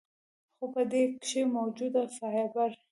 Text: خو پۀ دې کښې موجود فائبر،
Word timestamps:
خو 0.57 0.65
پۀ 0.73 0.81
دې 0.91 1.03
کښې 1.21 1.41
موجود 1.55 1.93
فائبر، 2.17 2.69